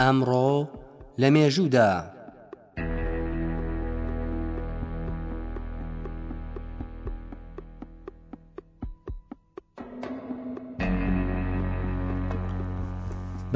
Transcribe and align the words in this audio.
ئەمڕۆ 0.00 0.50
لە 1.20 1.28
مێژوودا 1.34 1.90
بە 1.92 2.00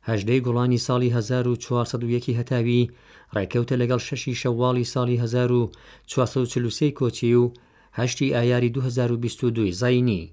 هەژدەی 0.08 0.42
گوڵانی 0.46 0.82
ساڵی 0.86 1.10
1940 1.18 2.36
هەتاوی 2.38 2.90
ڕێکەوتە 3.36 3.74
لەگەڵ 3.82 4.00
شەشی 4.08 4.34
شەواڵی 4.42 4.90
ساڵی 4.92 5.16
1940 5.22 6.92
کۆچی 6.98 7.34
و 7.40 7.44
هەشتی 7.98 8.34
ئایاری 8.34 8.70
2022 8.74 9.70
زینی 9.82 10.24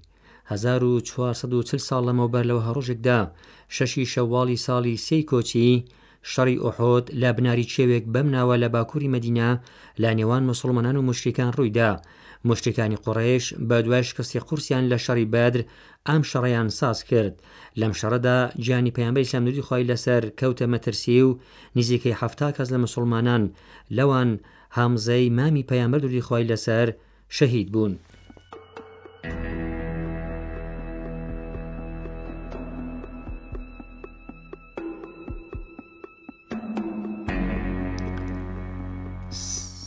1440 0.52 1.78
ساڵ 1.88 2.00
لەمەوبەر 2.08 2.44
لەوە 2.50 2.62
هەڕۆژێکدا 2.68 3.20
شەشی 3.76 4.06
شەواڵی 4.12 4.58
ساڵی 4.66 4.94
سی 5.06 5.20
کۆچی 5.30 5.70
شەڕی 6.32 6.56
ئۆحۆت 6.64 7.06
لا 7.20 7.30
بناری 7.36 7.70
چێوێک 7.72 8.04
بەم 8.14 8.28
ناوە 8.36 8.56
لە 8.62 8.68
باکووری 8.74 9.12
مەدینا 9.14 9.50
لا 10.02 10.10
نێوان 10.18 10.42
مسلمانان 10.50 10.96
و 10.98 11.06
مشتەکان 11.08 11.50
ڕوویدا 11.56 11.90
مشتەکانی 12.48 13.00
قڕێش 13.04 13.44
بە 13.68 13.76
دوایش 13.84 14.08
کەسی 14.16 14.40
قورسیان 14.48 14.84
لە 14.92 14.98
شەڕی 15.04 15.30
بەدر 15.34 15.60
ئەم 16.08 16.22
شەڕیان 16.30 16.68
ساز 16.78 16.98
کرد 17.10 17.34
لەم 17.80 17.92
شەڕەدا 18.00 18.38
گیانی 18.64 18.94
پەیانبەی 18.96 19.30
سامنوری 19.32 19.66
خۆی 19.66 19.88
لەسەر 19.90 20.22
کەوتە 20.40 20.66
مەترسی 20.72 21.20
و 21.26 21.30
نزیکەی 21.76 22.18
هەفتا 22.20 22.48
کەس 22.56 22.68
لە 22.74 22.78
مسلمانان 22.84 23.42
لەوان 23.96 24.30
هامزەی 24.76 25.24
مامی 25.38 25.66
پەیامبەر 25.70 26.00
دووری 26.02 26.26
خۆی 26.28 26.48
لەسەر 26.52 26.86
شەهید 27.36 27.68
بوون. 27.74 27.94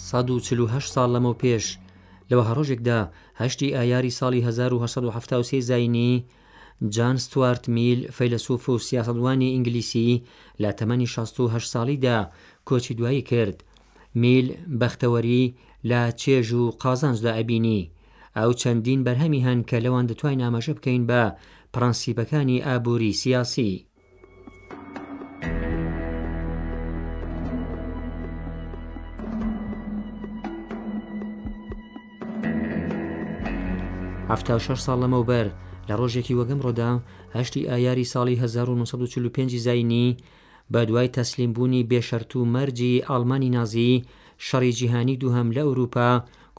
1940 0.09 0.93
ساڵ 0.93 1.07
لەمە 1.15 1.29
و 1.31 1.39
پێش 1.43 1.65
لەوە 2.29 2.43
هەڕۆژێکدا 2.49 2.99
هەشتی 3.41 3.73
ئایاری 3.77 4.15
ساڵی 4.19 4.41
1970 4.47 5.59
زینی 5.69 6.13
جان 6.95 7.17
ستوارت 7.25 7.63
میل 7.75 7.99
فەیلسوف 8.17 8.63
و 8.69 8.73
سیاستوانی 8.87 9.49
ئینگلیسی 9.55 10.09
لە 10.61 10.69
تەمەنی 10.79 11.07
16 11.07 11.59
ساڵیدا 11.73 12.17
کۆچی 12.67 12.93
دوایی 12.99 13.21
کرد 13.29 13.57
میل 14.21 14.47
بەختەوەری 14.81 15.43
لە 15.89 16.01
چێژ 16.21 16.47
و 16.51 16.63
قازانجدا 16.83 17.31
ئەبینی 17.37 17.81
ئەو 18.37 18.51
چەندین 18.61 18.99
بەرهەمی 19.07 19.45
هەن 19.47 19.59
کە 19.69 19.77
لەوان 19.85 20.05
دەتوانین 20.09 20.43
ئاماژە 20.45 20.73
بکەین 20.77 21.03
بە 21.09 21.23
پرەنسیبەکانی 21.73 22.63
ئابووری 22.65 23.13
سیاسی 23.23 23.71
1970 34.29 34.81
ساڵ 34.85 34.97
لەمەوبەر 35.03 35.45
لە 35.87 35.93
ڕۆژێکی 35.99 36.37
وەگەم 36.39 36.59
ڕۆدا 36.65 36.91
هەشتی 37.37 37.67
ئایاری 37.71 38.09
ساڵی 38.13 38.35
1995 38.43 39.55
زینی 39.65 40.07
بە 40.73 40.81
دوای 40.89 41.07
تەسلیمبوونی 41.17 41.87
بێشەرت 41.89 42.31
و 42.35 42.49
مەرجی 42.53 43.03
ئالمانی 43.09 43.53
نازی 43.57 43.93
شەڕی 44.47 44.73
جیهانی 44.79 45.19
دووهم 45.21 45.47
لە 45.55 45.61
ئەوروپا 45.65 46.09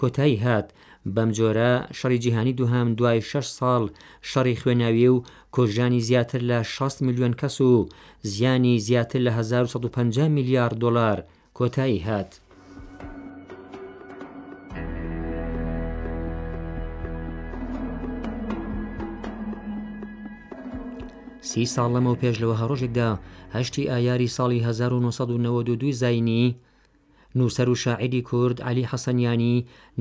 کۆتایی 0.00 0.42
هات 0.44 0.66
بەم 1.14 1.30
جۆرە 1.36 1.72
شەڕی 1.98 2.18
جیهانی 2.24 2.56
دووهم 2.60 2.86
دوای 2.98 3.20
6 3.30 3.46
ساڵ 3.58 3.82
شەڕی 4.30 4.58
خوێناوی 4.60 5.08
و 5.14 5.22
کۆژانی 5.56 6.00
زیاتر 6.08 6.40
لە 6.50 6.58
6 6.64 7.02
میلیۆن 7.06 7.32
کەس 7.40 7.56
و 7.70 7.88
زیانی 8.34 8.78
زیاتر 8.86 9.20
لە 9.26 9.30
1950 9.30 10.28
میلیارد 10.36 10.76
دلار 10.84 11.18
کۆتایی 11.58 12.02
هات. 12.08 12.30
سی 21.46 21.64
ساڵ 21.74 21.88
لەمە 21.94 22.10
و 22.12 22.20
پێش 22.22 22.36
لەوە 22.42 22.54
هەڕۆژێکدا 22.60 23.08
هەشتی 23.56 23.88
ئایاری 23.92 24.32
ساڵی 24.36 24.58
1992 24.66 25.92
زینی 26.02 26.44
نووسەر 27.38 27.68
و 27.70 27.74
شاعری 27.82 28.22
کورد 28.28 28.62
علی 28.68 28.84
حەسەنیانی 28.92 29.54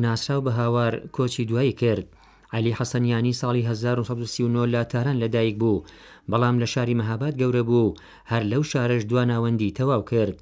ناسرااو 0.04 0.46
بە 0.46 0.52
هاوار 0.58 0.94
کۆچی 1.16 1.46
دوایی 1.50 1.74
کرد 1.82 2.06
علی 2.54 2.74
حەسەنیانی 2.80 3.38
ساڵی 3.42 3.62
1939 3.66 4.66
لە 4.74 4.82
تاران 4.92 5.18
لەدایک 5.24 5.56
بوو 5.60 5.84
بەڵام 6.32 6.56
لە 6.62 6.68
شاری 6.74 6.98
مەهاباد 7.02 7.36
گەورە 7.42 7.64
بوو 7.70 7.94
هەر 8.32 8.44
لەو 8.52 8.62
شارش 8.72 9.04
دواناوەندی 9.10 9.72
تەواو 9.78 10.04
کرد 10.12 10.38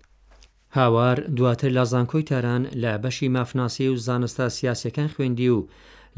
هاوار 0.75 1.17
دواتر 1.37 1.69
لە 1.77 1.83
زانکۆی 1.91 2.23
تاران 2.29 2.63
لە 2.81 2.91
بەشی 3.03 3.27
مافناسی 3.35 3.87
و 3.89 3.95
زانستا 4.07 4.47
سیاسەکان 4.57 5.09
خوێندی 5.15 5.49
و 5.49 5.67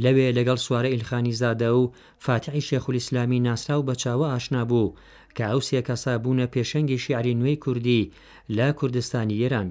لەوێ 0.04 0.28
لەگەڵ 0.38 0.58
سوارە 0.66 0.90
ئیلخانی 0.94 1.38
زادە 1.42 1.70
و 1.80 1.92
فاتحی 2.26 2.66
شێخول 2.70 2.96
ئیسلامی 3.00 3.40
ناسرا 3.48 3.76
و 3.80 3.86
بەچاوە 3.88 4.28
ئاشنا 4.32 4.62
بوو 4.70 4.94
کە 5.36 5.44
ئەو 5.50 5.62
سێ 5.70 5.80
کەسا 5.88 6.14
بوونە 6.24 6.46
پێشەنگی 6.54 7.02
شیعری 7.04 7.38
نوێی 7.40 7.62
کوردی 7.64 8.10
لە 8.58 8.68
کوردستانی 8.80 9.40
ئێران 9.42 9.70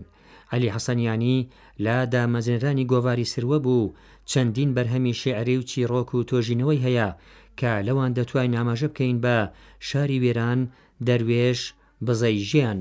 علی 0.54 0.72
حەسەنیانی 0.74 1.36
لا 1.84 1.98
دامەزێنرانی 2.12 2.88
گۆواری 2.92 3.30
سروە 3.32 3.58
بوو 3.64 3.92
چەندین 4.30 4.70
بەرهەمی 4.76 5.18
شێعری 5.22 5.58
و 5.60 5.66
چیرۆک 5.70 6.08
و 6.14 6.26
تۆژینەوەی 6.30 6.84
هەیە 6.86 7.08
کە 7.58 7.70
لەوان 7.86 8.12
دەتوای 8.18 8.48
ناماژە 8.56 8.88
بکەین 8.92 9.18
بە 9.24 9.36
شاری 9.88 10.20
وێران 10.24 10.60
دەروێش 11.06 11.60
بزەی 12.06 12.38
ژیان. 12.50 12.80